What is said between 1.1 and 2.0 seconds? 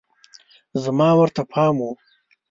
ورته پام و